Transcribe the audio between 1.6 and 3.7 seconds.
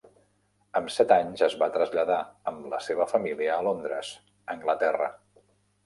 traslladar amb la seva família a